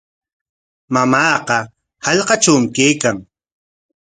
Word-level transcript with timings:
Mamaaqa 0.93 1.57
hallqatrawmi 2.05 2.69
kaykan. 2.75 3.17